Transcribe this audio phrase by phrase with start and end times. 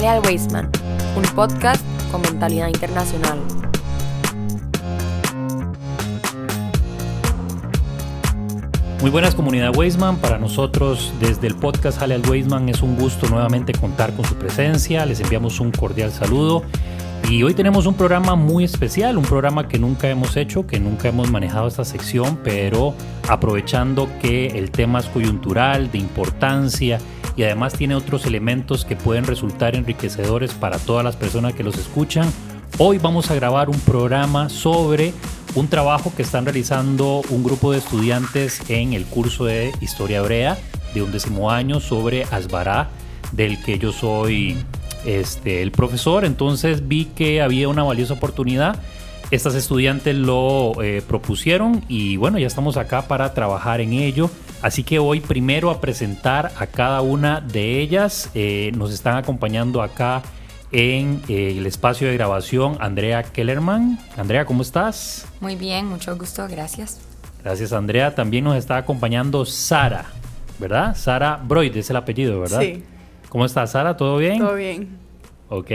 [0.00, 0.70] Jale al Wasteman,
[1.14, 3.38] un podcast con mentalidad internacional.
[9.02, 13.28] Muy buenas comunidad Weisman, para nosotros desde el podcast Jale al Weisman es un gusto
[13.28, 16.62] nuevamente contar con su presencia, les enviamos un cordial saludo
[17.30, 21.10] y hoy tenemos un programa muy especial, un programa que nunca hemos hecho, que nunca
[21.10, 22.92] hemos manejado esta sección, pero
[23.28, 26.98] aprovechando que el tema es coyuntural, de importancia
[27.36, 31.78] y además tiene otros elementos que pueden resultar enriquecedores para todas las personas que los
[31.78, 32.28] escuchan,
[32.78, 35.14] hoy vamos a grabar un programa sobre
[35.54, 40.58] un trabajo que están realizando un grupo de estudiantes en el curso de Historia Hebrea
[40.94, 42.88] de un décimo año sobre Asbará,
[43.30, 44.56] del que yo soy
[45.04, 48.80] este, el profesor, entonces vi que había una valiosa oportunidad.
[49.30, 54.28] Estas estudiantes lo eh, propusieron y bueno, ya estamos acá para trabajar en ello.
[54.60, 58.30] Así que hoy primero a presentar a cada una de ellas.
[58.34, 60.22] Eh, nos están acompañando acá
[60.72, 64.00] en eh, el espacio de grabación Andrea Kellerman.
[64.16, 65.26] Andrea, ¿cómo estás?
[65.40, 67.00] Muy bien, mucho gusto, gracias.
[67.44, 68.14] Gracias, Andrea.
[68.14, 70.06] También nos está acompañando Sara,
[70.58, 70.96] ¿verdad?
[70.96, 72.60] Sara Broid es el apellido, ¿verdad?
[72.60, 72.84] Sí.
[73.30, 73.96] ¿Cómo estás, Sara?
[73.96, 74.40] ¿Todo bien?
[74.40, 74.88] Todo bien.
[75.48, 75.70] Ok,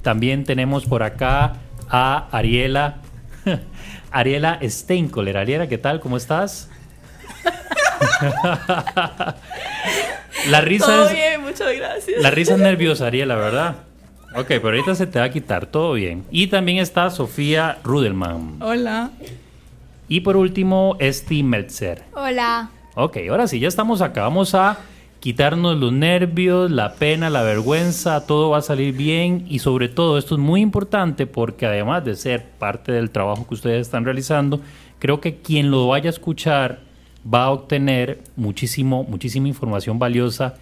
[0.00, 1.54] también tenemos por acá
[1.88, 2.98] a Ariela.
[4.12, 5.36] Ariela Steinkoller.
[5.36, 5.98] Ariela, ¿qué tal?
[5.98, 6.70] ¿Cómo estás?
[10.50, 12.22] la risa Todo es, bien, muchas gracias.
[12.22, 13.74] La risa es nerviosa, Ariela, ¿verdad?
[14.36, 16.24] Ok, pero ahorita se te va a quitar, todo bien.
[16.30, 18.62] Y también está Sofía Rudelman.
[18.62, 19.10] Hola.
[20.06, 22.04] Y por último, Esti Meltzer.
[22.12, 22.70] Hola.
[22.94, 24.22] Ok, ahora sí, ya estamos acá.
[24.22, 24.78] Vamos a
[25.20, 30.18] quitarnos los nervios, la pena, la vergüenza, todo va a salir bien y sobre todo
[30.18, 34.60] esto es muy importante porque además de ser parte del trabajo que ustedes están realizando,
[34.98, 36.80] creo que quien lo vaya a escuchar
[37.22, 40.54] va a obtener muchísimo, muchísima información valiosa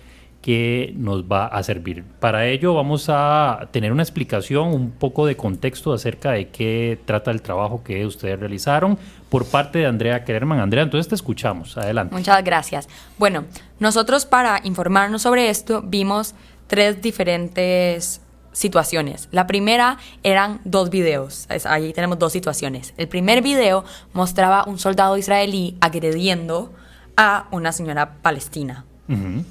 [0.43, 2.05] que nos va a servir.
[2.21, 7.31] Para ello vamos a tener una explicación, un poco de contexto acerca de qué trata
[7.31, 8.99] el trabajo que ustedes realizaron
[9.31, 10.61] por parte de Andrea Kerman.
[10.61, 11.77] Andrea, entonces te escuchamos.
[11.77, 12.15] Adelante.
[12.15, 12.89] Muchas gracias.
[13.19, 13.45] Bueno,
[13.81, 16.35] nosotros para informarnos sobre esto vimos
[16.69, 18.21] tres diferentes
[18.53, 19.29] situaciones.
[19.33, 21.47] La primera eran dos videos.
[21.65, 22.95] Ahí tenemos dos situaciones.
[22.97, 26.73] El primer video mostraba un soldado israelí agrediendo
[27.17, 28.85] a una señora palestina.
[29.09, 29.43] Uh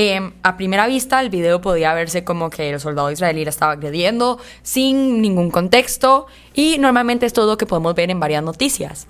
[0.00, 3.72] eh, a primera vista, el video podía verse como que el soldado israelí la estaba
[3.72, 9.08] agrediendo sin ningún contexto y normalmente es todo lo que podemos ver en varias noticias.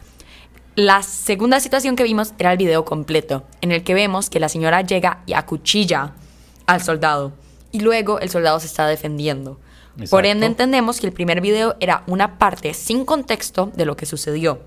[0.77, 4.49] La segunda situación que vimos era el video completo, en el que vemos que la
[4.49, 6.15] señora llega y acuchilla
[6.65, 7.33] al soldado
[7.71, 9.61] y luego el soldado se está defendiendo.
[9.91, 10.11] Exacto.
[10.11, 14.07] Por ende entendemos que el primer video era una parte sin contexto de lo que
[14.07, 14.61] sucedió.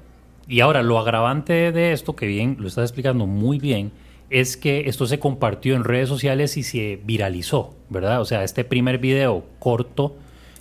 [0.47, 3.91] Y ahora lo agravante de esto, que bien lo estás explicando muy bien,
[4.31, 8.21] es que esto se compartió en redes sociales y se viralizó, ¿verdad?
[8.21, 10.15] O sea, este primer video corto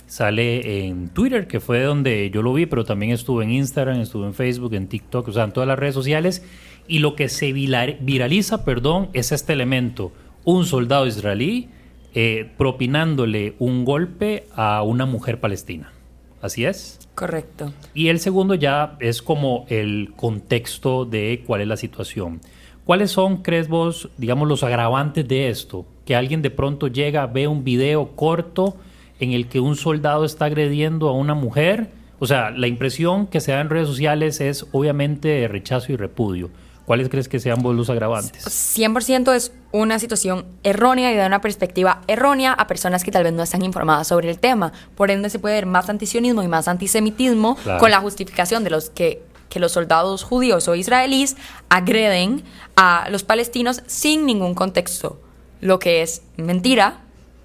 [0.07, 4.25] sale en Twitter, que fue donde yo lo vi, pero también estuvo en Instagram, estuvo
[4.25, 6.43] en Facebook, en TikTok, o sea, en todas las redes sociales.
[6.85, 10.11] Y lo que se viraliza, perdón, es este elemento.
[10.43, 11.69] Un soldado israelí
[12.13, 15.93] eh, propinándole un golpe a una mujer palestina.
[16.41, 16.99] ¿Así es?
[17.15, 17.71] Correcto.
[17.93, 22.41] Y el segundo ya es como el contexto de cuál es la situación.
[22.85, 25.85] ¿Cuáles son, crees vos, digamos, los agravantes de esto?
[26.05, 28.75] Que alguien de pronto llega, ve un video corto
[29.19, 31.91] en el que un soldado está agrediendo a una mujer.
[32.19, 35.95] O sea, la impresión que se da en redes sociales es obviamente de rechazo y
[35.95, 36.49] repudio.
[36.85, 38.43] ¿Cuáles crees que sean vos los agravantes?
[38.45, 43.33] 100% es una situación errónea y da una perspectiva errónea a personas que tal vez
[43.33, 44.73] no están informadas sobre el tema.
[44.95, 47.79] Por ende se puede ver más antisionismo y más antisemitismo claro.
[47.79, 51.35] con la justificación de los que que los soldados judíos o israelíes
[51.69, 52.43] agreden
[52.75, 55.19] a los palestinos sin ningún contexto,
[55.59, 57.01] lo que es mentira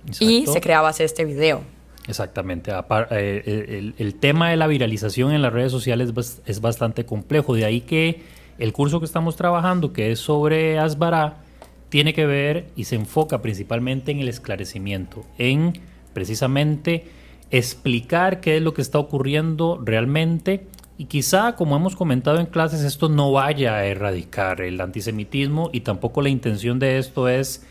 [0.07, 0.25] Exacto.
[0.25, 1.63] y se crea base de este video.
[2.07, 2.71] Exactamente.
[3.11, 6.13] Eh, el, el, tema de la viralización en las redes sociales
[6.47, 7.57] es bastante complejo.
[7.57, 8.23] De ahí que
[8.59, 11.39] el curso que estamos trabajando, que es sobre Asbará,
[11.89, 15.81] tiene que ver y se enfoca principalmente en el esclarecimiento, en
[16.13, 17.11] precisamente
[17.51, 20.67] explicar qué es lo que está ocurriendo realmente
[20.99, 25.81] y quizá, como hemos comentado en clases, esto no vaya a erradicar el antisemitismo y
[25.81, 27.67] tampoco la intención de esto es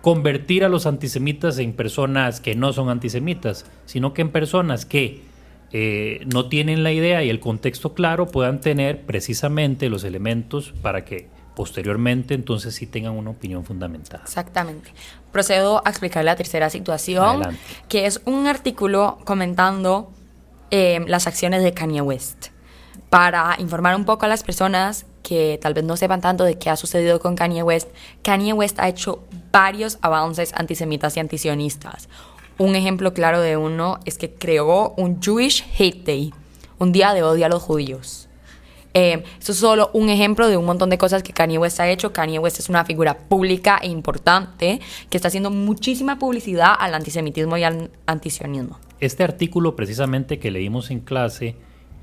[0.00, 5.22] convertir a los antisemitas en personas que no son antisemitas, sino que en personas que
[5.72, 11.04] eh, no tienen la idea y el contexto claro puedan tener precisamente los elementos para
[11.04, 14.24] que posteriormente entonces sí tengan una opinión fundamentada.
[14.24, 14.92] Exactamente.
[15.30, 17.58] Procedo a explicar la tercera situación, Adelante.
[17.90, 20.10] que es un artículo comentando
[20.70, 22.51] eh, las acciones de Kanye West
[23.12, 26.70] para informar un poco a las personas que tal vez no sepan tanto de qué
[26.70, 27.90] ha sucedido con Kanye West,
[28.22, 29.22] Kanye West ha hecho
[29.52, 32.08] varios avances antisemitas y antisionistas.
[32.56, 36.32] un ejemplo claro de uno es que creó un Jewish Hate Day,
[36.78, 38.30] un día de odio a los judíos.
[38.94, 41.90] Eh, eso es solo un ejemplo de un montón de cosas que Kanye West ha
[41.90, 42.14] hecho.
[42.14, 44.80] Kanye West es una figura pública e importante
[45.10, 48.78] que está haciendo muchísima publicidad al antisemitismo y al antisionismo.
[49.00, 51.56] Este artículo precisamente que leímos en clase,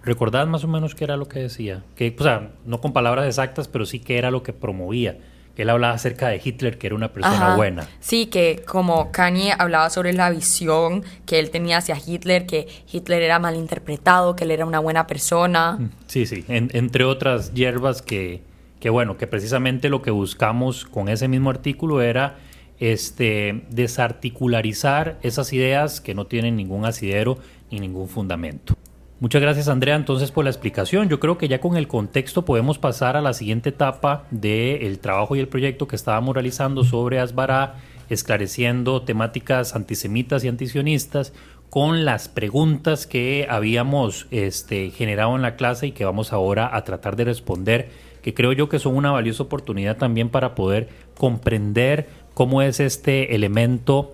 [0.04, 1.84] ¿recordad más o menos qué era lo que decía?
[1.96, 5.18] Que, o sea, no con palabras exactas, pero sí que era lo que promovía
[5.62, 7.88] él hablaba acerca de Hitler, que era una persona buena.
[8.00, 13.22] Sí, que como Kanye hablaba sobre la visión que él tenía hacia Hitler, que Hitler
[13.22, 15.74] era mal interpretado, que él era una buena persona.
[15.74, 18.42] Mm, sí, sí, entre otras hierbas que,
[18.80, 22.38] que, bueno, que precisamente lo que buscamos con ese mismo artículo era
[22.80, 27.38] este, desarticularizar esas ideas que no tienen ningún asidero
[27.69, 28.75] ni ningún fundamento.
[29.21, 31.10] Muchas gracias Andrea entonces por la explicación.
[31.10, 35.36] Yo creo que ya con el contexto podemos pasar a la siguiente etapa del trabajo
[35.36, 37.75] y el proyecto que estábamos realizando sobre Asbará,
[38.10, 41.33] esclareciendo temáticas antisemitas y antisionistas
[41.69, 46.86] con las preguntas que habíamos este, generado en la clase y que vamos ahora a
[46.86, 47.89] tratar de responder,
[48.21, 50.88] que creo yo que son una valiosa oportunidad también para poder
[51.18, 54.13] comprender cómo es este elemento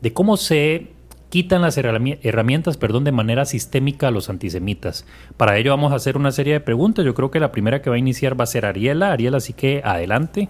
[0.00, 0.97] de cómo se
[1.30, 5.04] quitan las herramientas perdón, de manera sistémica a los antisemitas.
[5.36, 7.04] Para ello vamos a hacer una serie de preguntas.
[7.04, 9.12] Yo creo que la primera que va a iniciar va a ser Ariela.
[9.12, 10.48] Ariela, así que adelante.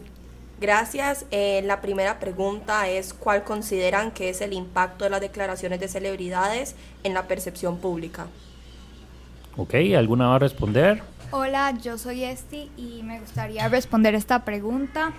[0.61, 1.25] Gracias.
[1.31, 5.89] Eh, la primera pregunta es ¿cuál consideran que es el impacto de las declaraciones de
[5.89, 8.27] celebridades en la percepción pública?
[9.57, 11.03] Ok, ¿alguna va a responder?
[11.31, 15.13] Hola, yo soy Esti y me gustaría responder esta pregunta.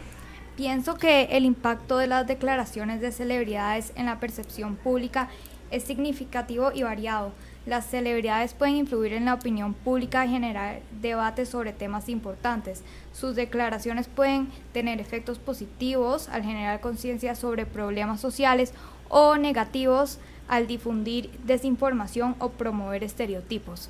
[0.56, 5.30] Pienso que el impacto de las declaraciones de celebridades en la percepción pública
[5.72, 7.32] es significativo y variado.
[7.66, 12.84] Las celebridades pueden influir en la opinión pública y generar debates sobre temas importantes.
[13.14, 18.74] Sus declaraciones pueden tener efectos positivos al generar conciencia sobre problemas sociales
[19.10, 23.90] o negativos al difundir desinformación o promover estereotipos.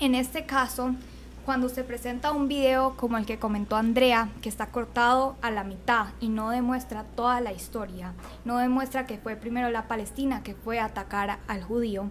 [0.00, 0.94] En este caso,
[1.44, 5.64] cuando se presenta un video como el que comentó Andrea, que está cortado a la
[5.64, 8.12] mitad y no demuestra toda la historia,
[8.44, 12.10] no demuestra que fue primero la Palestina que fue a atacar al judío,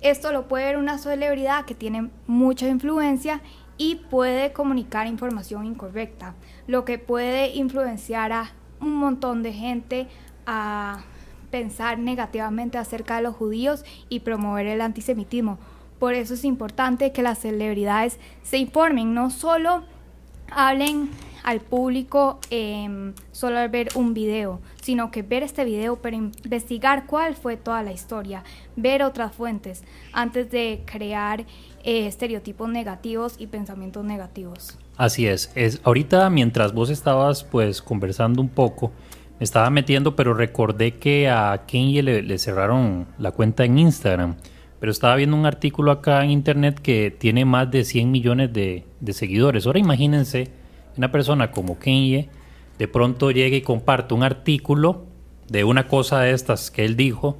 [0.00, 3.40] esto lo puede ver una celebridad que tiene mucha influencia
[3.76, 6.34] y puede comunicar información incorrecta,
[6.68, 10.06] lo que puede influenciar a un montón de gente
[10.46, 11.00] a
[11.50, 15.58] pensar negativamente acerca de los judíos y promover el antisemitismo
[15.98, 19.82] por eso es importante que las celebridades se informen, no solo
[20.50, 21.10] hablen
[21.44, 27.06] al público em, solo al ver un video, sino que ver este video para investigar
[27.06, 28.44] cuál fue toda la historia,
[28.76, 31.46] ver otras fuentes antes de crear
[31.84, 34.78] eh, estereotipos negativos y pensamientos negativos.
[34.96, 35.50] Así es.
[35.54, 35.80] es.
[35.84, 38.92] Ahorita mientras vos estabas pues conversando un poco,
[39.38, 44.36] me estaba metiendo, pero recordé que a Kenny le, le cerraron la cuenta en Instagram.
[44.80, 48.84] Pero estaba viendo un artículo acá en internet que tiene más de 100 millones de,
[49.12, 49.66] seguidores.
[49.66, 50.50] Ahora imagínense
[50.96, 52.28] una persona como Kenye
[52.78, 55.04] de pronto llegue y comparte un artículo
[55.48, 57.38] de una cosa de estas que él dijo.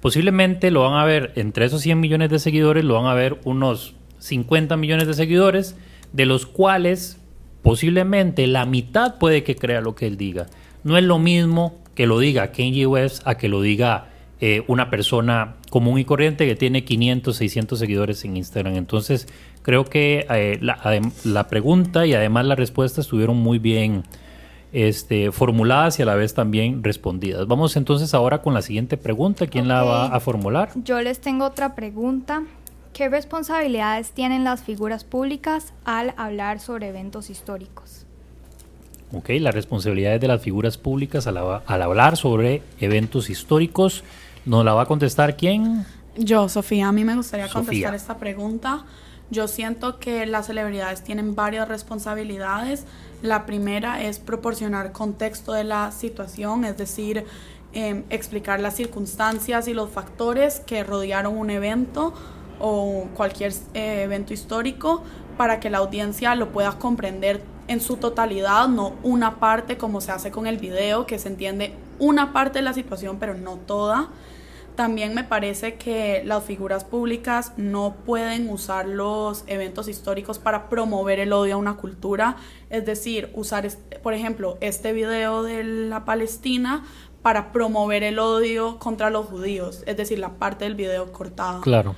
[0.00, 3.40] Posiblemente lo van a ver, entre esos 100 millones de seguidores, lo van a ver
[3.44, 5.76] unos 50 millones de seguidores,
[6.12, 7.18] de los cuales
[7.62, 10.46] posiblemente la mitad puede que crea lo que él diga.
[10.82, 14.08] No es lo mismo que lo diga Kenji West a que lo diga
[14.40, 18.74] eh, una persona común y corriente que tiene 500, 600 seguidores en Instagram.
[18.74, 19.28] Entonces,
[19.62, 24.02] creo que eh, la, pregunta y además la respuesta estuvieron muy bien
[24.72, 27.46] este, formuladas y a la vez también respondidas.
[27.46, 29.46] Vamos entonces ahora con la siguiente pregunta.
[29.46, 30.70] ¿Quién la va a formular?
[30.74, 32.42] Yo les tengo otra pregunta.
[32.92, 38.04] ¿Qué responsabilidades tienen las figuras públicas al hablar sobre eventos históricos?
[39.12, 44.02] Ok, las responsabilidades de las figuras públicas al hablar sobre eventos históricos.
[44.46, 45.86] ¿Nos la va a contestar quién?
[46.16, 46.88] Yo, Sofía.
[46.88, 48.84] A mí me gustaría contestar esta pregunta.
[49.30, 52.84] Yo siento que las celebridades tienen varias responsabilidades.
[53.22, 57.24] La primera es proporcionar contexto de la situación, es decir,
[57.72, 62.12] em, explicar las circunstancias y los factores que rodearon un evento
[62.60, 65.02] o cualquier eh, evento histórico
[65.36, 70.12] para que la audiencia lo pueda comprender en su totalidad, no una parte como se
[70.12, 74.10] hace con el video, que se entiende una parte de la situación pero no toda.
[74.74, 81.20] También me parece que las figuras públicas no pueden usar los eventos históricos para promover
[81.20, 82.36] el odio a una cultura,
[82.70, 83.68] es decir, usar,
[84.02, 86.84] por ejemplo, este video de la Palestina
[87.22, 91.60] para promover el odio contra los judíos, es decir, la parte del video cortada.
[91.60, 91.94] Claro.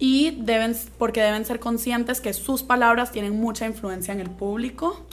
[0.00, 5.06] Y deben, porque deben ser conscientes que sus palabras tienen mucha influencia en el público.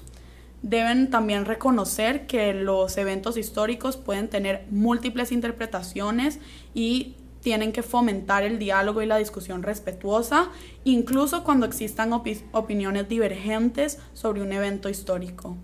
[0.62, 6.40] Deben también reconocer que los eventos históricos pueden tener múltiples interpretaciones
[6.74, 10.50] y tienen que fomentar el diálogo y la discusión respetuosa,
[10.84, 15.56] incluso cuando existan opiniones divergentes sobre un evento histórico.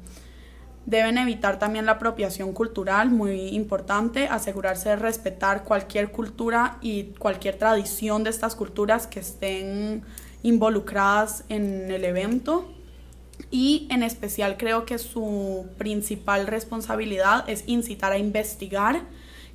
[0.86, 7.58] Deben evitar también la apropiación cultural, muy importante, asegurarse de respetar cualquier cultura y cualquier
[7.58, 10.04] tradición de estas culturas que estén
[10.44, 12.72] involucradas en el evento.
[13.52, 19.02] Y en especial creo que su principal responsabilidad es incitar a investigar,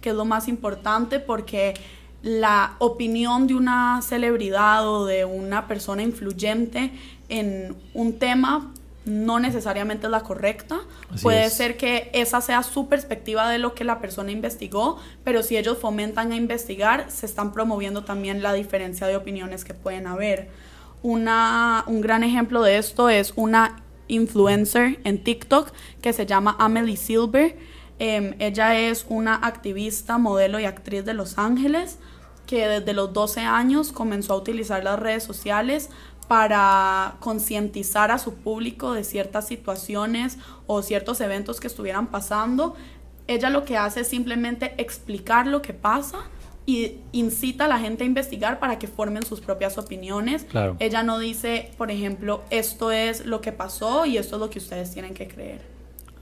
[0.02, 1.74] que es lo más importante porque
[2.22, 6.92] la opinión de una celebridad o de una persona influyente
[7.28, 8.72] en un tema
[9.06, 10.80] no necesariamente es la correcta.
[11.22, 15.56] Puede ser que esa sea su perspectiva de lo que la persona investigó, pero si
[15.56, 20.50] ellos fomentan a investigar, se están promoviendo también la diferencia de opiniones que pueden haber.
[21.02, 26.96] Una, un gran ejemplo de esto es una influencer en TikTok que se llama Amelie
[26.96, 27.56] Silver.
[27.98, 31.98] Em, ella es una activista, modelo y actriz de Los Ángeles
[32.46, 35.90] que desde los 12 años comenzó a utilizar las redes sociales
[36.28, 42.74] para concientizar a su público de ciertas situaciones o ciertos eventos que estuvieran pasando.
[43.26, 46.18] Ella lo que hace es simplemente explicar lo que pasa
[46.66, 50.46] y incita a la gente a investigar para que formen sus propias opiniones.
[50.80, 54.58] Ella no dice, por ejemplo, esto es lo que pasó y esto es lo que
[54.58, 55.60] ustedes tienen que creer.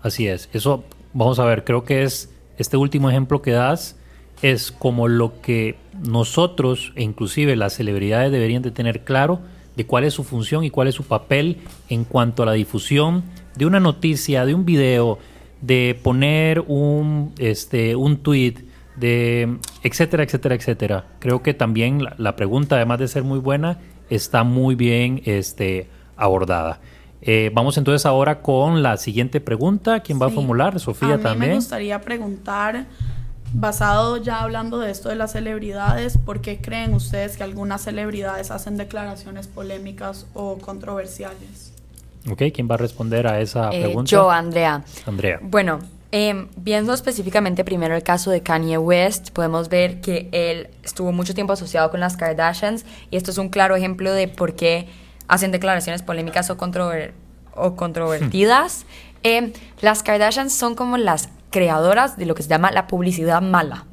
[0.02, 0.50] Así es.
[0.52, 0.84] Eso,
[1.14, 3.96] vamos a ver, creo que es este último ejemplo que das
[4.42, 9.40] es como lo que nosotros e inclusive las celebridades deberían de tener claro
[9.76, 11.58] de cuál es su función y cuál es su papel
[11.88, 13.24] en cuanto a la difusión
[13.56, 15.18] de una noticia, de un video,
[15.62, 18.56] de poner un, este, un tweet,
[18.96, 21.04] de etcétera, etcétera, etcétera.
[21.20, 23.78] Creo que también la, pregunta, además de ser muy buena,
[24.10, 26.80] está muy bien este, abordada.
[27.22, 30.00] Eh, vamos entonces ahora con la siguiente pregunta.
[30.00, 30.80] ¿Quién va a formular?
[30.80, 31.50] Sofía a mí también.
[31.50, 32.86] Me gustaría preguntar
[33.54, 38.50] basado ya hablando de esto de las celebridades, ¿por qué creen ustedes que algunas celebridades
[38.50, 41.72] hacen declaraciones polémicas o controversiales?
[42.30, 44.10] Ok, ¿quién va a responder a esa eh, pregunta?
[44.10, 44.82] Yo, Andrea.
[45.06, 45.38] Andrea.
[45.42, 45.78] Bueno,
[46.16, 51.34] em, viendo específicamente primero el caso de Kanye West, podemos ver que él estuvo mucho
[51.34, 54.86] tiempo asociado con las Kardashians y esto es un claro ejemplo de por qué
[55.26, 56.56] hacen declaraciones polémicas o,
[57.56, 58.86] o controvertidas.
[59.24, 63.84] Em, las Kardashians son como las creadoras de lo que se llama la publicidad mala.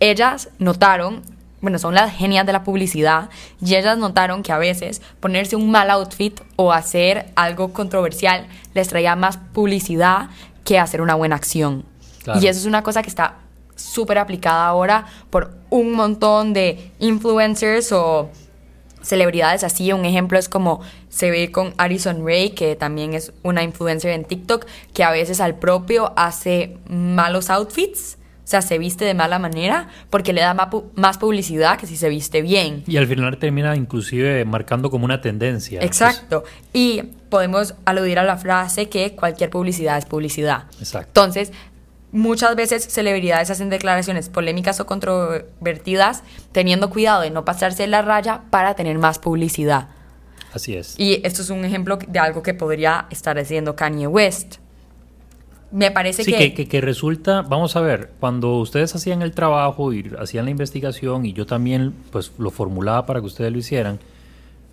[0.00, 1.20] Ellas notaron,
[1.60, 3.28] bueno, son las genias de la publicidad,
[3.60, 8.88] y ellas notaron que a veces ponerse un mal outfit o hacer algo controversial les
[8.88, 10.30] traía más publicidad
[10.64, 11.84] que hacer una buena acción.
[12.40, 13.36] Y eso es una cosa que está
[13.76, 18.30] súper aplicada ahora por un montón de influencers o
[19.02, 19.92] celebridades así.
[19.92, 24.24] Un ejemplo es como se ve con Addison Ray, que también es una influencer en
[24.24, 28.16] TikTok, que a veces al propio hace malos outfits.
[28.44, 30.54] O sea, se viste de mala manera porque le da
[30.94, 32.84] más publicidad que si se viste bien.
[32.86, 35.80] Y al final termina inclusive marcando como una tendencia.
[35.82, 36.44] Exacto.
[36.74, 40.64] Y podemos aludir a la frase que cualquier publicidad es publicidad.
[40.78, 41.08] Exacto.
[41.08, 41.52] Entonces,
[42.12, 46.22] muchas veces celebridades hacen declaraciones polémicas o controvertidas
[46.52, 49.88] teniendo cuidado de no pasarse la raya para tener más publicidad.
[50.52, 50.94] Así es.
[50.98, 54.58] Y esto es un ejemplo de algo que podría estar haciendo Kanye West.
[55.74, 56.54] Me parece sí, que...
[56.54, 56.68] que...
[56.68, 56.80] que...
[56.80, 61.46] resulta, vamos a ver, cuando ustedes hacían el trabajo y hacían la investigación y yo
[61.46, 63.98] también pues lo formulaba para que ustedes lo hicieran,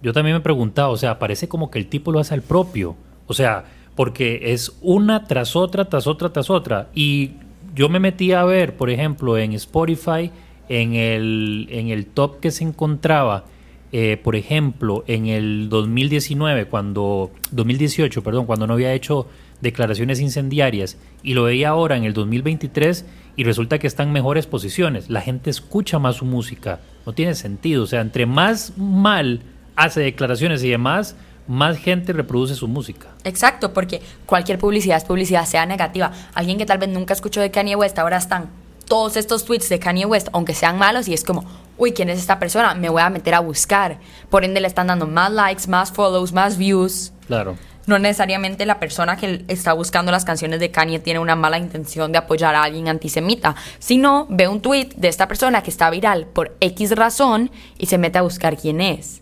[0.03, 2.95] yo también me preguntaba, o sea, parece como que el tipo lo hace al propio.
[3.25, 3.65] O sea,
[3.95, 6.89] porque es una tras otra, tras otra, tras otra.
[6.93, 7.31] Y
[7.73, 10.31] yo me metí a ver, por ejemplo, en Spotify,
[10.69, 13.45] en el, en el top que se encontraba,
[13.91, 19.27] eh, por ejemplo, en el 2019, cuando, 2018, perdón, cuando no había hecho
[19.61, 24.47] declaraciones incendiarias, y lo veía ahora en el 2023, y resulta que está en mejores
[24.47, 25.09] posiciones.
[25.09, 26.79] La gente escucha más su música.
[27.05, 27.83] No tiene sentido.
[27.83, 29.41] O sea, entre más mal
[29.75, 31.15] hace declaraciones y demás,
[31.47, 33.07] más gente reproduce su música.
[33.23, 36.11] Exacto, porque cualquier publicidad es publicidad, sea negativa.
[36.33, 38.49] Alguien que tal vez nunca escuchó de Kanye West, ahora están
[38.87, 41.45] todos estos tweets de Kanye West, aunque sean malos, y es como,
[41.77, 42.75] uy, ¿quién es esta persona?
[42.75, 43.99] Me voy a meter a buscar.
[44.29, 47.13] Por ende, le están dando más likes, más follows, más views.
[47.25, 47.55] Claro.
[47.87, 52.11] No necesariamente la persona que está buscando las canciones de Kanye tiene una mala intención
[52.11, 56.27] de apoyar a alguien antisemita, sino ve un tweet de esta persona que está viral
[56.27, 59.21] por X razón y se mete a buscar quién es.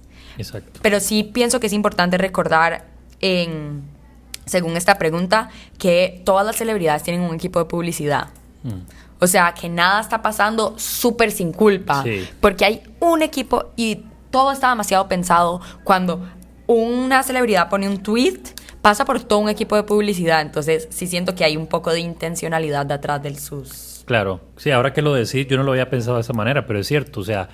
[0.81, 2.85] Pero sí pienso que es importante recordar,
[3.21, 3.83] en,
[4.45, 8.29] según esta pregunta, que todas las celebridades tienen un equipo de publicidad.
[8.63, 8.81] Mm.
[9.21, 12.03] O sea, que nada está pasando súper sin culpa.
[12.39, 16.25] Porque hay un equipo y todo está demasiado pensado cuando
[16.75, 18.39] una celebridad pone un tweet
[18.83, 21.99] pasa por todo un equipo de publicidad, entonces sí siento que hay un poco de
[21.99, 24.03] intencionalidad detrás de sus...
[24.05, 26.79] Claro, sí, ahora que lo decís, yo no lo había pensado de esa manera, pero
[26.79, 27.49] es cierto, o sea,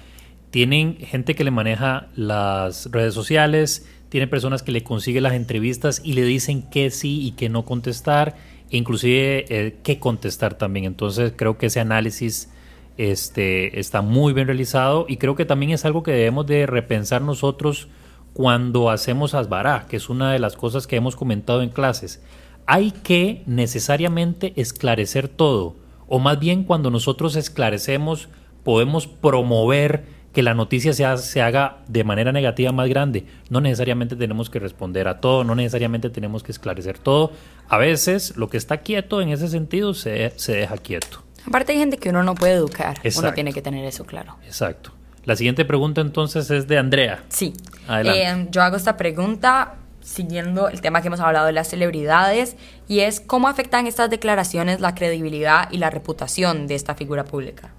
[0.51, 6.01] tienen gente que le maneja las redes sociales, tiene personas que le consiguen las entrevistas
[6.03, 8.35] y le dicen que sí y que no contestar,
[8.69, 10.85] e inclusive eh, qué contestar también.
[10.85, 12.49] Entonces creo que ese análisis
[12.97, 17.21] este, está muy bien realizado y creo que también es algo que debemos de repensar
[17.21, 17.87] nosotros
[18.35, 22.21] cuando hacemos asbará, que es una de las cosas que hemos comentado en clases.
[22.65, 28.27] Hay que necesariamente esclarecer todo, o más bien cuando nosotros esclarecemos
[28.65, 33.25] podemos promover que la noticia se, se, haga de manera negativa más grande.
[33.49, 37.31] No necesariamente tenemos que responder a todo, no necesariamente tenemos que esclarecer todo.
[37.69, 41.23] A veces lo que está quieto en ese sentido se, se deja quieto.
[41.47, 44.35] Aparte hay gente que uno no puede educar, uno tiene que tener eso claro.
[44.45, 44.91] Exacto.
[45.25, 47.23] La siguiente pregunta entonces es de Andrea.
[47.29, 47.53] Sí.
[47.89, 52.55] Eh, yo hago esta pregunta siguiendo el tema que hemos hablado de las celebridades
[52.87, 57.71] y es cómo afectan estas declaraciones la credibilidad y la reputación de esta figura pública.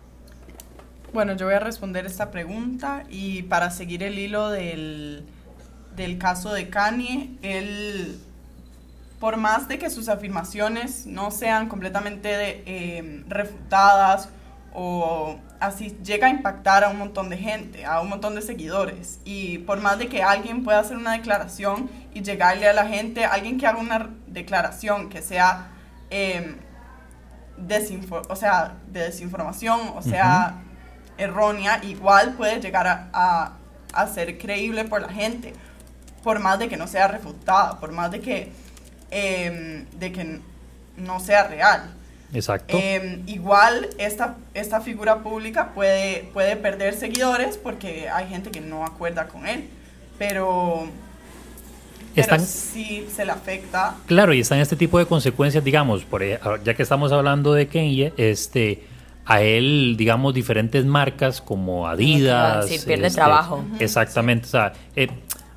[1.12, 5.24] Bueno, yo voy a responder esta pregunta y para seguir el hilo del,
[6.18, 8.18] caso de Kanye, él,
[9.20, 14.30] por más de que sus afirmaciones no sean completamente eh, refutadas
[14.78, 19.20] o así, llega a impactar a un montón de gente, a un montón de seguidores.
[19.24, 23.24] Y por más de que alguien pueda hacer una declaración y llegarle a la gente,
[23.24, 25.68] alguien que haga una declaración que sea...
[26.10, 26.56] Eh,
[28.28, 30.56] o sea, de desinformación, o sea,
[31.16, 33.52] errónea, igual puede llegar a,
[34.12, 35.54] ser creíble por la gente,
[36.22, 38.52] por más de que no sea refutada, por más de que,
[39.10, 40.40] em, de que
[40.98, 41.94] no sea real.
[42.32, 42.76] Exacto.
[42.80, 48.84] Em, igual esta, esta figura pública puede, puede perder seguidores porque hay gente que no
[48.84, 49.64] acuerda con él,
[50.18, 50.88] pero,
[52.14, 53.94] pero sí se le afecta.
[54.06, 58.12] Claro, y están este tipo de consecuencias, digamos, por, ya que estamos hablando de Kanye,
[58.16, 58.82] este
[59.26, 62.68] a él, digamos, diferentes marcas como Adidas.
[62.68, 63.64] Sí, pierde este, trabajo.
[63.80, 64.46] Exactamente.
[64.46, 65.08] O sea, eh,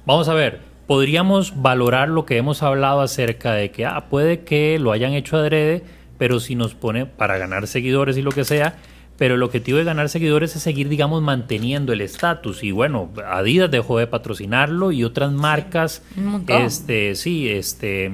[0.05, 4.79] vamos a ver, podríamos valorar lo que hemos hablado acerca de que, ah, puede que
[4.79, 5.83] lo hayan hecho adrede,
[6.19, 8.75] pero si nos pone para ganar seguidores y lo que sea,
[9.17, 12.63] pero el objetivo de ganar seguidores es seguir, digamos, manteniendo el estatus.
[12.63, 16.03] Y bueno, Adidas dejó de patrocinarlo y otras marcas,
[16.47, 18.11] este, sí, este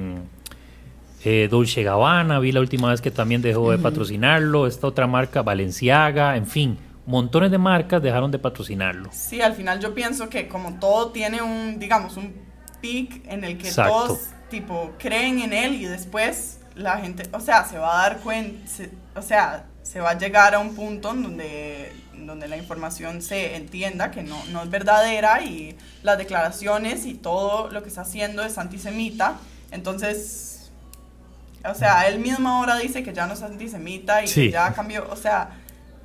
[1.24, 5.42] eh, Dolce Gabbana, vi la última vez que también dejó de patrocinarlo, esta otra marca,
[5.42, 9.10] Valenciaga, en fin, montones de marcas dejaron de patrocinarlo.
[9.12, 12.34] Sí, al final yo pienso que como todo tiene un, digamos, un
[12.80, 17.64] pic en el que todos, tipo, creen en él y después la gente, o sea,
[17.64, 18.70] se va a dar cuenta,
[19.14, 23.56] o sea, se va a llegar a un punto en donde, donde la información se
[23.56, 28.44] entienda que no, no es verdadera y las declaraciones y todo lo que está haciendo
[28.44, 29.38] es antisemita.
[29.70, 30.70] Entonces,
[31.64, 35.06] o sea, él mismo ahora dice que ya no es antisemita y que ya cambió.
[35.10, 35.56] O sea,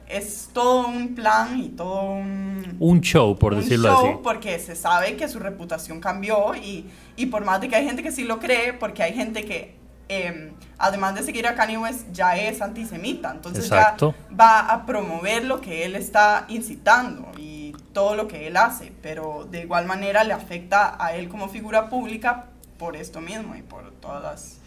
[0.08, 2.78] es todo un plan y todo un...
[2.80, 4.18] Un show, por un decirlo show así.
[4.24, 8.04] porque se sabe que su reputación cambió y, y, por más de que hay gente
[8.04, 9.81] que sí lo cree, porque hay gente que,
[10.12, 13.32] em, además de seguir a Kanye West, ya es antisemita.
[13.32, 13.96] Entonces ya
[14.40, 18.92] va a promover lo que él está incitando y todo lo que él hace.
[19.02, 22.46] Pero de igual manera le afecta a él como figura pública
[22.78, 24.62] por esto mismo y por todas las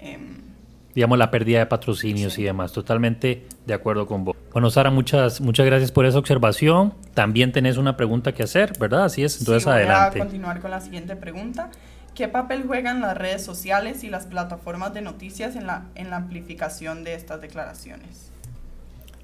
[0.00, 0.38] Em,
[0.94, 2.72] digamos, la pérdida de patrocinios y demás.
[2.72, 4.36] Totalmente de acuerdo con vos.
[4.52, 6.94] Bueno, Sara, muchas, muchas gracias por esa observación.
[7.14, 9.04] También tenés una pregunta que hacer, ¿verdad?
[9.04, 10.18] Así es, entonces adelante.
[10.18, 11.70] Voy a continuar con la siguiente pregunta.
[12.14, 16.16] ¿Qué papel juegan las redes sociales y las plataformas de noticias en la, en la
[16.16, 18.30] amplificación de estas declaraciones?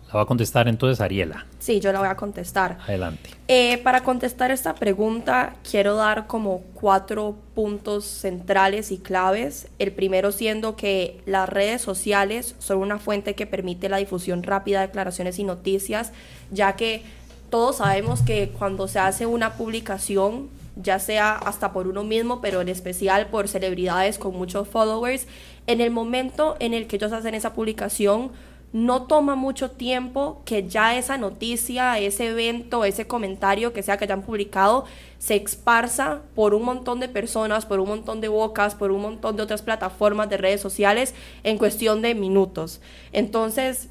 [0.09, 1.47] La va a contestar entonces Ariela.
[1.59, 2.79] Sí, yo la voy a contestar.
[2.87, 3.31] Adelante.
[3.49, 9.67] Eh, para contestar esta pregunta, quiero dar como cuatro puntos centrales y claves.
[9.81, 14.81] El primero siendo que las redes sociales son una fuente que permite la difusión rápida
[14.81, 16.13] de declaraciones y noticias,
[16.53, 17.03] ya que
[17.51, 22.61] todos sabemos que cuando se hace una publicación, ya sea hasta por uno mismo, pero
[22.61, 25.27] en especial por celebridades con muchos followers,
[25.67, 28.31] en el momento en el que ellos hacen esa publicación,
[28.73, 34.05] no toma mucho tiempo que ya esa noticia, ese evento, ese comentario que sea que
[34.05, 34.85] hayan publicado,
[35.19, 39.37] se esparza por un montón de personas, por un montón de bocas, por un montón
[39.37, 42.81] de otras plataformas de redes sociales en cuestión de minutos.
[43.13, 43.89] Entonces,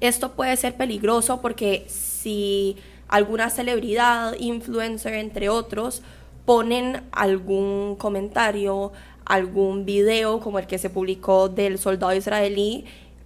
[0.00, 2.76] esto puede ser peligroso porque si
[3.08, 6.02] alguna celebridad, influencer, entre otros,
[6.44, 8.92] ponen algún comentario,
[9.24, 12.84] algún video como el que se publicó del soldado israelí,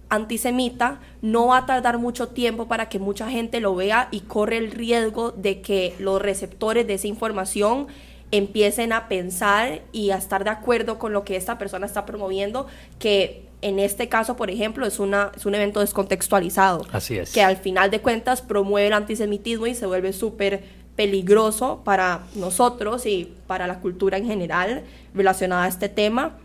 [0.09, 4.57] antisemita, no va a tardar mucho tiempo para que mucha gente lo vea y corre
[4.57, 7.87] el riesgo de que los receptores de esa información
[8.31, 12.67] empiecen a pensar y a estar de acuerdo con lo que esta persona está promoviendo,
[12.99, 16.85] que en este caso, por ejemplo, es, una, es un evento descontextualizado.
[16.91, 17.31] Así es.
[17.31, 20.63] Que al final de cuentas promueve el antisemitismo y se vuelve súper
[20.95, 26.37] peligroso para nosotros y para la cultura en general relacionada a este tema.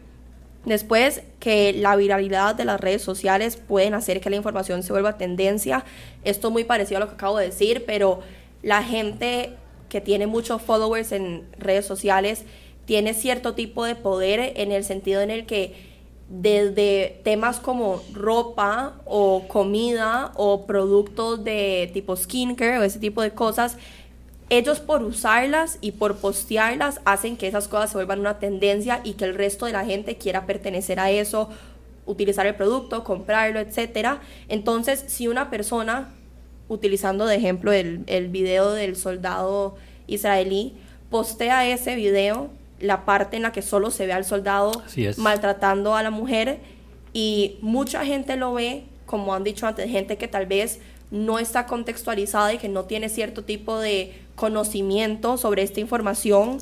[0.65, 5.17] Después, que la viralidad de las redes sociales pueden hacer que la información se vuelva
[5.17, 5.85] tendencia.
[6.25, 8.21] Esto es muy parecido a lo que acabo de decir, pero
[8.63, 9.55] la gente
[9.89, 12.45] que tiene muchos followers en redes sociales
[12.85, 15.96] tiene cierto tipo de poder en el sentido en el que
[16.29, 23.31] desde temas como ropa o comida o productos de tipo skincare o ese tipo de
[23.31, 23.77] cosas,
[24.49, 29.15] ellos por usarlas y por postearlas hacen que esas cosas se vuelvan una tendencia y
[29.15, 31.49] que el resto de la gente quiera pertenecer a eso,
[32.07, 34.19] utilizar el producto, comprarlo, etc.
[34.49, 36.11] Entonces, si una persona,
[36.69, 40.75] utilizando de ejemplo el, el video del soldado israelí,
[41.11, 44.83] postea ese video, la parte en la que solo se ve al soldado
[45.17, 46.61] maltratando a la mujer,
[47.12, 51.67] y mucha gente lo ve, como han dicho antes, gente que tal vez no está
[51.67, 56.59] contextualizada y que no tiene cierto tipo de conocimiento sobre esta información,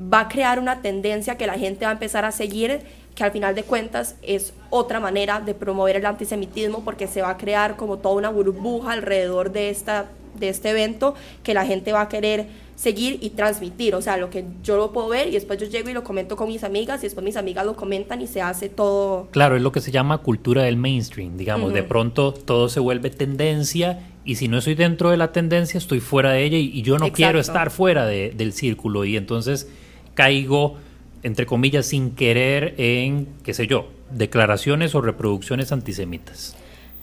[0.00, 2.80] va a crear una tendencia que la gente va a empezar a seguir,
[3.14, 7.30] que al final de cuentas es otra manera de promover el antisemitismo porque se va
[7.30, 10.06] a crear como toda una burbuja alrededor de, esta,
[10.38, 12.46] de este evento que la gente va a querer
[12.78, 15.90] seguir y transmitir, o sea, lo que yo lo puedo ver y después yo llego
[15.90, 18.68] y lo comento con mis amigas y después mis amigas lo comentan y se hace
[18.68, 19.26] todo.
[19.32, 23.10] Claro, es lo que se llama cultura del mainstream, digamos, de pronto todo se vuelve
[23.10, 26.98] tendencia y si no estoy dentro de la tendencia estoy fuera de ella y, yo
[26.98, 29.68] no quiero estar fuera del círculo y entonces
[30.14, 30.76] caigo,
[31.24, 36.56] entre comillas, sin querer en, qué sé yo, declaraciones o reproducciones antisemitas.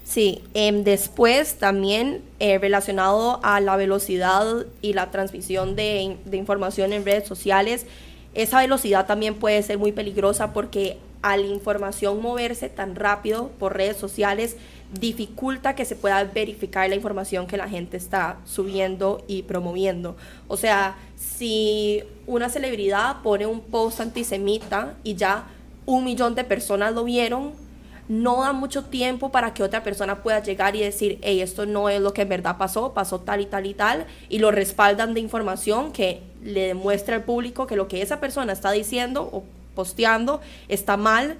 [0.06, 7.04] Sí, em, después también eh, relacionado a la velocidad y la transmisión de, información en
[7.04, 7.88] redes sociales,
[8.36, 13.98] esa velocidad también puede ser muy peligrosa porque al información moverse tan rápido por redes
[13.98, 14.58] sociales
[14.94, 20.16] dificulta que se pueda verificar la información que la gente está subiendo y promoviendo.
[20.48, 25.48] O sea, si una celebridad pone un post antisemita y ya
[25.88, 27.65] un millón de personas lo vieron,
[28.08, 31.90] no da mucho tiempo para que otra persona pueda llegar y decir, hey, esto no
[31.90, 35.14] es lo que en verdad pasó, pasó tal y tal y tal, y lo respaldan
[35.14, 39.44] de información que le demuestra al público que lo que esa persona está diciendo o
[39.74, 40.40] posteando
[40.70, 41.38] está mal,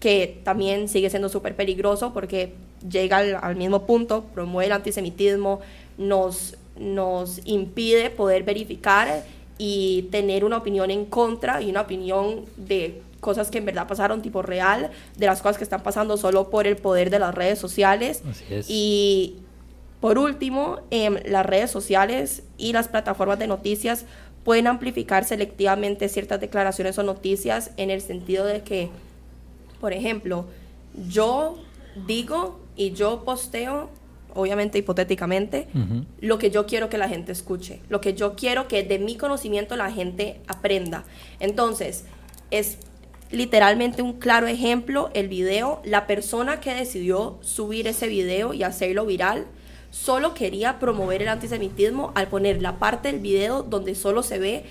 [0.00, 2.54] que también sigue siendo súper peligroso porque
[2.88, 5.60] llega al, mismo punto, promueve el antisemitismo,
[5.96, 9.24] nos, nos impide poder verificar
[9.56, 14.22] y tener una opinión en contra y una opinión de cosas que en verdad pasaron
[14.22, 17.58] tipo real, de las cosas que están pasando solo por el poder de las redes
[17.58, 18.22] sociales.
[18.68, 19.36] Y
[20.00, 24.04] por último, em, las redes sociales y las plataformas de noticias
[24.44, 28.90] pueden amplificar selectivamente ciertas declaraciones o noticias en el sentido de que,
[29.80, 30.46] por ejemplo,
[31.08, 31.58] yo
[32.06, 33.90] digo y yo posteo,
[34.34, 35.66] obviamente hipotéticamente,
[36.20, 39.16] lo que yo quiero que la gente escuche, lo que yo quiero que de mi
[39.16, 41.04] conocimiento la gente aprenda.
[41.40, 42.04] Entonces,
[42.50, 42.78] es
[43.30, 49.06] literalmente un claro ejemplo, el video, la persona que decidió subir ese video y hacerlo
[49.06, 49.46] viral,
[49.90, 54.64] solo quería promover el antisemitismo al poner la parte del video donde solo se ve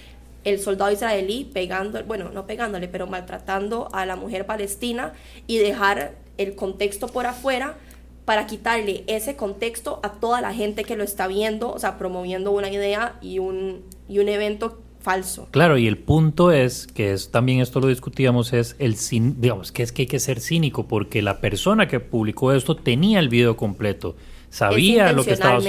[0.43, 5.13] el soldado israelí pegando, bueno, no pegándole, pero maltratando a la mujer palestina
[5.45, 7.75] y dejar el contexto por afuera
[8.23, 12.51] para quitarle ese contexto a toda la gente que lo está viendo, o sea, promoviendo
[12.51, 15.47] una idea y un, y un evento falso.
[15.51, 18.97] Claro, y el punto es, que es también esto lo discutíamos, es el
[19.39, 23.19] digamos que es que hay que ser cínico, porque la persona que publicó esto tenía
[23.19, 24.17] el video completo,
[24.49, 25.61] sabía lo que estaba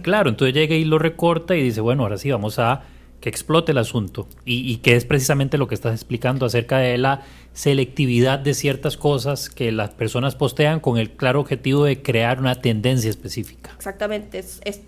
[0.00, 2.84] Claro, entonces llega y lo recorta y dice, bueno, ahora sí vamos a
[3.20, 4.28] que explote el asunto.
[4.46, 8.96] Y, y que es precisamente lo que estás explicando acerca de la selectividad de ciertas
[8.96, 13.72] cosas que las personas postean con el claro objetivo de crear una tendencia específica.
[13.76, 14.80] Exactamente, es, es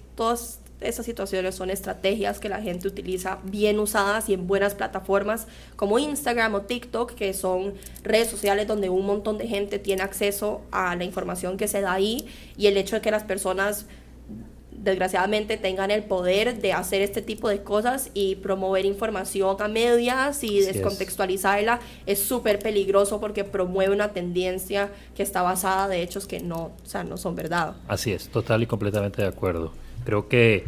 [0.80, 5.98] esas situaciones son estrategias que la gente utiliza bien usadas y en buenas plataformas como
[5.98, 10.94] Instagram o TikTok, que son redes sociales donde un montón de gente tiene acceso a
[10.96, 13.86] la información que se da ahí y el hecho de que las personas
[14.70, 20.44] desgraciadamente tengan el poder de hacer este tipo de cosas y promover información a medias
[20.44, 26.40] y descontextualizarla es súper peligroso porque promueve una tendencia que está basada de hechos que
[26.40, 27.74] no, o sea, no son verdad.
[27.88, 29.72] Así es, total y completamente de acuerdo.
[30.08, 30.64] Creo que,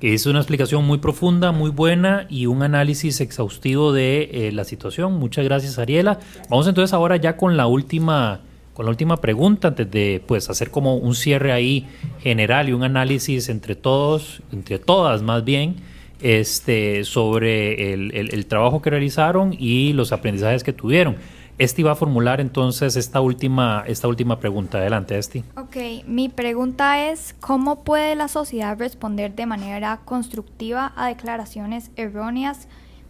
[0.00, 5.18] es una explicación muy profunda, muy buena y un análisis exhaustivo de eh, la situación.
[5.18, 6.20] Muchas gracias, Ariela.
[6.48, 8.40] Vamos entonces ahora ya con la última
[8.72, 11.86] con la última pregunta antes de pues hacer como un cierre ahí
[12.22, 15.76] general y un análisis entre todos, entre todas más bien.
[16.22, 21.16] este, sobre el, trabajo que realizaron y los aprendizajes que tuvieron.
[21.58, 24.78] Esti va a formular entonces esta última, esta última pregunta.
[24.78, 25.42] Adelante, Esti.
[25.56, 32.68] Ok, mi pregunta es, ¿cómo puede la sociedad responder de manera constructiva a declaraciones erróneas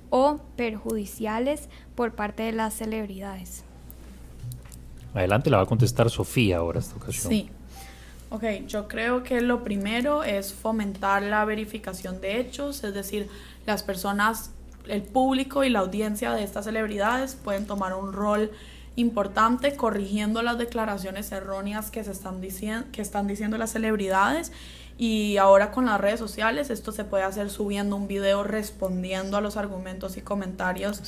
[0.08, 3.64] o perjudiciales por parte de las celebridades?
[5.12, 7.30] Adelante, la va a contestar Sofía ahora esta ocasión.
[7.30, 7.50] Sí.
[8.30, 13.28] Ok, yo creo que lo primero es fomentar la verificación de hechos, es decir,
[13.66, 14.52] las personas,
[14.88, 18.50] el público y la audiencia de estas celebridades pueden tomar un rol
[18.96, 24.52] importante corrigiendo las declaraciones erróneas que se están diciendo que están diciendo las celebridades.
[25.00, 29.40] Y ahora con las redes sociales esto se puede hacer subiendo un video respondiendo a
[29.40, 31.00] los argumentos y comentarios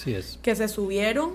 [0.42, 1.32] que se subieron.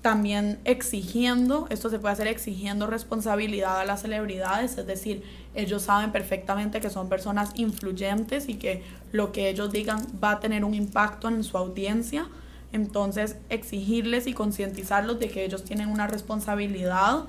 [0.00, 5.24] También exigiendo, esto se puede hacer exigiendo responsabilidad a las celebridades, es decir,
[5.58, 10.40] ellos saben perfectamente que son personas influyentes y que lo que ellos digan va a
[10.40, 12.28] tener un impacto en su audiencia,
[12.72, 17.24] entonces exigirles y concientizarlos de que ellos tienen una responsabilidad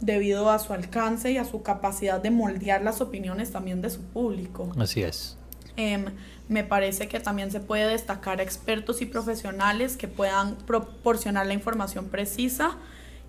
[0.00, 4.00] debido a su alcance y a su capacidad de moldear las opiniones también de su
[4.00, 4.70] público.
[4.78, 5.36] Así es.
[5.76, 6.04] Em,
[6.48, 12.10] me parece que también se puede destacar expertos y profesionales que puedan proporcionar la información
[12.10, 12.76] precisa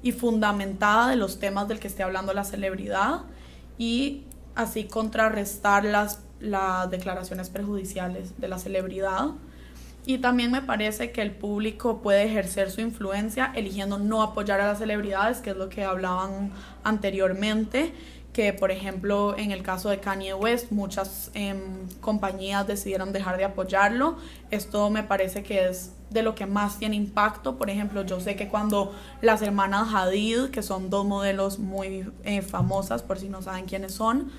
[0.04, 3.22] y fundamentada de los temas del que esté hablando la celebridad
[3.80, 4.24] y
[4.56, 9.30] así contrarrestar las, las declaraciones perjudiciales de la celebridad.
[10.06, 14.68] Y también me parece que el público puede ejercer su influencia eligiendo no apoyar a
[14.68, 16.52] las celebridades, que es lo que hablaban
[16.84, 17.94] anteriormente,
[18.34, 23.46] que por ejemplo en el caso de Kanye West muchas em, compañías decidieron dejar de
[23.46, 24.18] apoyarlo.
[24.50, 27.58] Esto me parece que es de lo que más tiene impacto.
[27.58, 32.42] Por ejemplo, yo sé que cuando las hermanas Hadid, que son dos modelos muy eh,
[32.42, 34.32] famosas por si no saben quiénes son,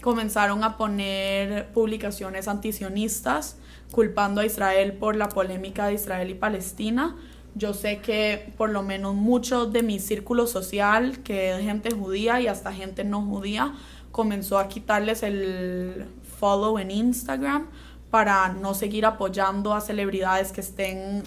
[0.00, 3.56] comenzaron a poner publicaciones antisionistas
[3.92, 7.16] culpando a Israel por la polémica de Israel y Palestina
[7.54, 12.40] yo sé que por lo menos mucho de mi círculo social, que es gente judía
[12.40, 13.74] y hasta gente no judía,
[14.10, 16.06] comenzó a quitarles el
[16.38, 17.66] follow en Instagram
[18.10, 21.22] para no seguir apoyando a celebridades que estén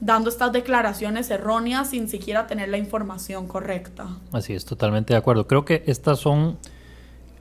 [0.00, 4.06] dando estas declaraciones erróneas sin siquiera tener la información correcta.
[4.32, 5.46] Así es, totalmente de acuerdo.
[5.46, 6.58] Creo que estas son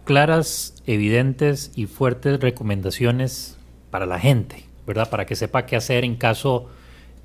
[0.05, 3.57] claras, evidentes y fuertes recomendaciones
[3.91, 5.09] para la gente, ¿verdad?
[5.09, 6.69] Para que sepa qué hacer en caso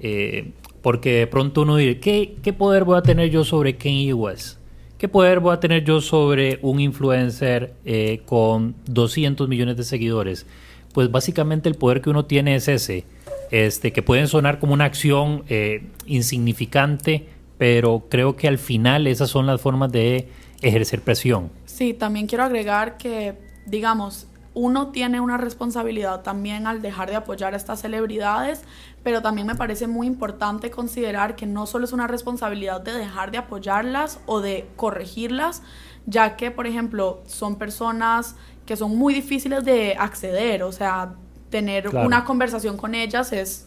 [0.00, 0.52] eh,
[0.82, 4.58] porque de pronto uno dice, ¿qué, ¿qué poder voy a tener yo sobre Kanye West?
[4.98, 10.46] ¿Qué poder voy a tener yo sobre un influencer eh, con 200 millones de seguidores?
[10.92, 13.04] Pues básicamente el poder que uno tiene es ese,
[13.50, 17.26] este, que pueden sonar como una acción eh, insignificante,
[17.58, 20.28] pero creo que al final esas son las formas de
[20.60, 21.50] ejercer presión.
[21.64, 23.34] Sí, también quiero agregar que,
[23.66, 28.62] digamos, uno tiene una responsabilidad también al dejar de apoyar a estas celebridades,
[29.02, 33.30] pero también me parece muy importante considerar que no solo es una responsabilidad de dejar
[33.30, 35.62] de apoyarlas o de corregirlas,
[36.06, 38.36] ya que, por ejemplo, son personas
[38.66, 41.14] que son muy difíciles de acceder, o sea,
[41.50, 43.66] tener una conversación con ellas es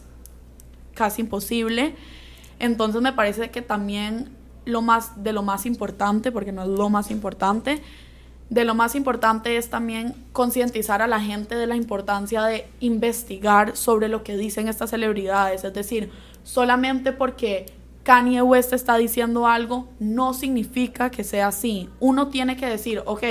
[0.94, 1.94] casi imposible.
[2.58, 4.30] Entonces me parece que también
[4.64, 7.82] lo más de lo más importante, porque no es lo más importante,
[8.48, 13.76] de lo más importante es también concientizar a la gente de la importancia de investigar
[13.76, 15.64] sobre lo que dicen estas celebridades.
[15.64, 16.10] Es decir,
[16.44, 17.66] solamente porque
[18.04, 21.90] Kanye West está diciendo algo no significa que sea así.
[21.98, 23.24] Uno tiene que decir, ok,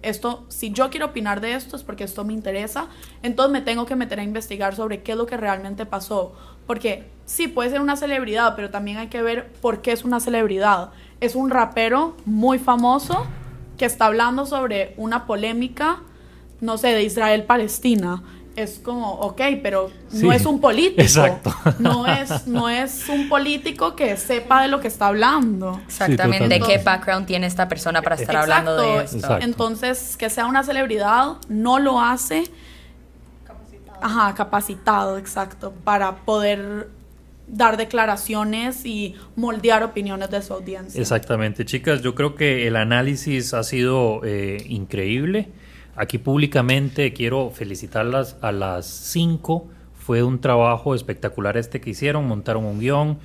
[0.00, 2.88] esto, si yo quiero opinar de esto es porque esto me interesa,
[3.22, 6.32] entonces me tengo que meter a investigar sobre qué es lo que realmente pasó.
[6.66, 10.20] Porque sí, puede ser una celebridad, pero también hay que ver por qué es una
[10.20, 10.90] celebridad.
[11.20, 13.26] Es un rapero muy famoso
[13.76, 15.98] que está hablando sobre una polémica,
[16.60, 18.22] no sé, de Israel-Palestina.
[18.56, 21.02] Es como, ok, pero no es un político.
[21.02, 21.52] Exacto.
[21.80, 25.80] No es, no es un político que sepa de lo que está hablando.
[25.86, 29.38] Exactamente, qué background tiene esta persona para estar hablando de esto.
[29.40, 32.44] Entonces, que sea una celebridad no lo hace.
[33.44, 33.98] Capacitado.
[34.00, 36.88] Ajá, capacitado, exacto, para poder
[37.46, 41.00] dar declaraciones y moldear opiniones de su audiencia.
[41.00, 45.48] Exactamente, chicas, yo creo que el análisis ha sido eh, increíble.
[45.96, 49.68] Aquí públicamente quiero felicitarlas a las cinco.
[49.94, 53.18] Fue un trabajo espectacular este que hicieron, montaron un guion.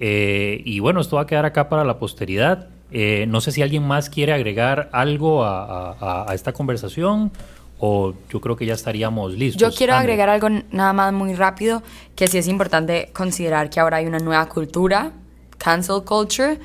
[0.00, 2.68] Eh, y bueno, esto va a quedar acá para la posteridad.
[2.90, 7.32] Eh, no sé si alguien más quiere agregar algo a esta conversación
[7.78, 9.60] o yo creo que ya estaríamos listos.
[9.60, 11.82] Yo quiero agregar algo nada más muy rápido,
[12.14, 15.12] que sí es importante considerar que ahora hay una nueva cultura,
[15.58, 16.58] cancel culture,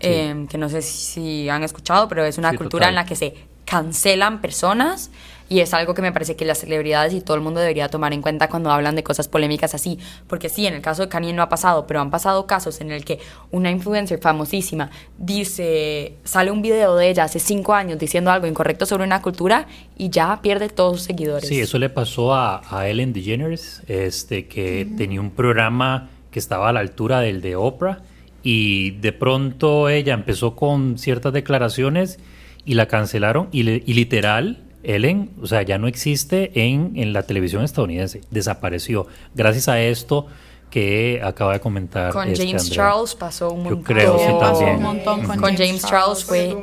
[0.00, 3.34] em, que no sé si han escuchado, pero es una cultura en la que se
[3.64, 5.10] cancelan personas
[5.52, 8.14] Y es algo que me parece que las celebridades y todo el mundo debería tomar
[8.14, 9.98] en cuenta cuando hablan de cosas polémicas así.
[10.26, 12.90] Porque sí, en el caso de Kanye no ha pasado, pero han pasado casos en
[12.90, 13.18] el que
[13.50, 18.86] una influencer famosísima dice, sale un video de ella hace cinco años diciendo algo incorrecto
[18.86, 19.66] sobre una cultura
[19.98, 21.46] y ya pierde todos sus seguidores.
[21.46, 26.72] Sí, eso le pasó a, Ellen DeGeneres, este, que tenía un programa que estaba a
[26.72, 28.00] la altura del de Oprah
[28.42, 32.20] y de pronto ella empezó con ciertas declaraciones
[32.64, 37.22] y la cancelaron y, y literal Ellen, o sea, ya no existe en, en, la
[37.22, 39.06] televisión estadounidense, desapareció.
[39.34, 40.26] Gracias a esto
[40.70, 42.12] que acaba de comentar.
[42.12, 43.78] Con este James Charles pasó un montón.
[43.80, 44.76] Yo creo, sí, también.
[44.76, 46.56] Un montón con, James, Charles, fue...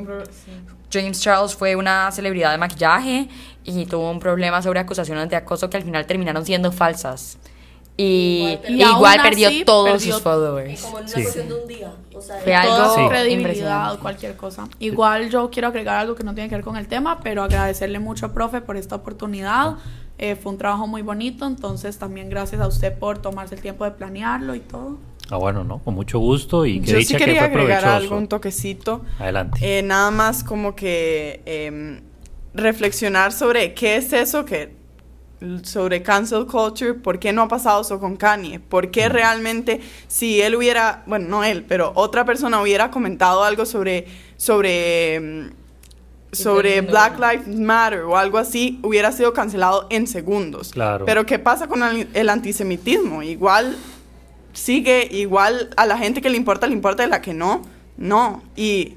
[0.92, 3.30] James Charles fue una celebridad de maquillaje
[3.64, 7.38] y tuvo un problema sobre acusaciones de acoso que al final terminaron siendo falsas.
[8.02, 10.82] Y igual, perdió, todos sus followers.
[10.82, 11.92] como en una cuestión de un día.
[12.16, 13.02] O sea, Fue algo sí.
[13.10, 14.70] credibilidad, cualquier cosa.
[14.80, 18.00] Igual yo quiero agregar algo que no tiene que ver con el tema, pero agradecerle
[18.00, 19.76] mucho, profe, por esta oportunidad.
[20.18, 23.84] Eh, fue un trabajo muy bonito, entonces también gracias a usted por tomarse el tiempo
[23.84, 24.98] de planearlo y todo.
[25.30, 27.82] Ah, bueno, no, con mucho gusto y que Yo dicha sí quería que fue agregar
[27.82, 28.04] provechoso.
[28.06, 29.02] algo, un toquecito.
[29.20, 29.60] Adelante.
[29.62, 32.02] Eh, nada más como que eh,
[32.54, 34.79] reflexionar sobre qué es eso que
[35.64, 40.42] sobre cancel culture, por qué no ha pasado eso con Kanye, por qué realmente si
[40.42, 45.52] él hubiera, bueno, no él, pero otra persona hubiera comentado algo sobre sobre
[46.32, 50.72] sobre Black Lives Matter o algo así, hubiera sido cancelado en segundos.
[50.72, 51.06] Claro.
[51.06, 53.24] Pero ¿qué pasa con el, el antisemitismo?
[53.24, 53.76] Igual
[54.54, 57.64] sigue, igual a la gente que le importa, le importa, y a la que no,
[57.98, 58.44] no.
[58.56, 58.96] Y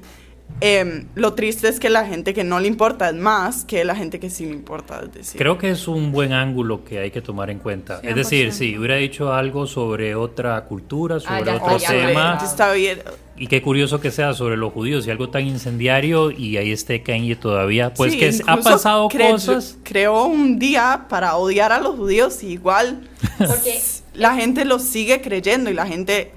[0.61, 3.95] eh, lo triste es que la gente que no le importa es más que la
[3.95, 5.01] gente que sí le importa.
[5.03, 5.37] Es decir.
[5.39, 7.99] Creo que es un buen ángulo que hay que tomar en cuenta.
[8.03, 12.45] Es decir, si hubiera dicho algo sobre otra cultura, sobre ya, otro ya, tema, ya.
[12.45, 12.99] Está bien.
[13.37, 17.01] y qué curioso que sea sobre los judíos y algo tan incendiario y ahí esté
[17.03, 19.77] Kanye todavía, pues Sí, que ha pasado cre- cosas.
[19.83, 23.01] Creó un día para odiar a los judíos y igual
[23.37, 23.79] Porque
[24.13, 26.31] la gente lo sigue creyendo y la gente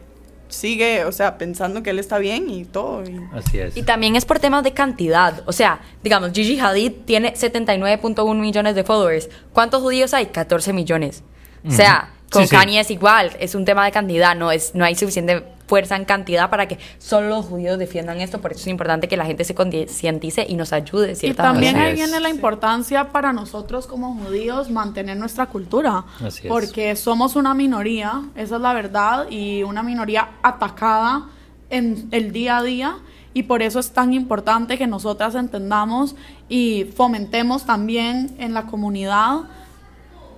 [0.48, 3.02] sigue, o sea, pensando que él está bien y todo.
[3.04, 3.76] y- Así es.
[3.76, 5.42] Y también es por temas de cantidad.
[5.46, 9.28] O sea, digamos, Gigi Hadid tiene 79.1 millones de followers.
[9.52, 10.26] ¿Cuántos judíos hay?
[10.26, 11.22] 14 millones.
[11.66, 12.56] O sea, con Sí, sí.
[12.56, 13.36] Kanye es igual.
[13.40, 14.34] Es un tema de cantidad.
[14.36, 18.40] No, es, no hay suficiente fuerza en cantidad para que solo los judíos defiendan esto.
[18.40, 21.76] Por eso es importante que la gente se concientice y nos ayude de Y también
[21.76, 26.04] ahí viene la importancia para nosotros como judíos mantener nuestra cultura.
[26.24, 26.48] Así es.
[26.48, 31.28] Porque somos una minoría, esa es la verdad, y una minoría atacada
[31.70, 32.96] en el día a día.
[33.34, 36.16] Y por eso es tan importante que nosotras entendamos
[36.48, 39.40] y fomentemos también en la comunidad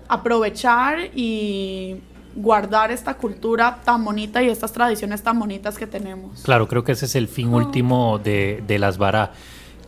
[0.08, 2.00] aprovechar y
[2.34, 6.42] guardar esta cultura tan bonita y estas tradiciones tan bonitas que tenemos.
[6.42, 9.30] Claro, creo que ese es el fin último de, de las varas.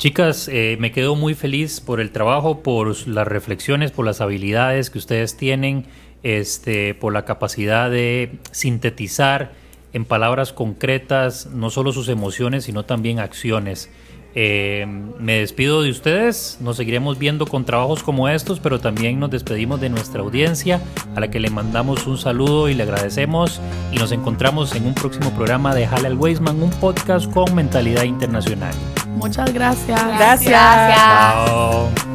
[0.00, 4.88] Chicas, eh, me quedo muy feliz por el trabajo, por las reflexiones, por las habilidades
[4.88, 5.84] que ustedes tienen,
[6.22, 9.52] este, por la capacidad de sintetizar
[9.92, 13.90] en palabras concretas no solo sus emociones, sino también acciones.
[14.34, 14.86] Eh,
[15.18, 19.80] me despido de ustedes, nos seguiremos viendo con trabajos como estos, pero también nos despedimos
[19.80, 20.80] de nuestra audiencia,
[21.16, 23.60] a la que le mandamos un saludo y le agradecemos
[23.92, 28.04] y nos encontramos en un próximo programa de Jale al Weisman, un podcast con mentalidad
[28.04, 28.74] internacional.
[29.16, 30.00] Muchas gracias.
[30.16, 30.50] Gracias.
[30.50, 30.96] Gracias.
[30.96, 32.09] Chao.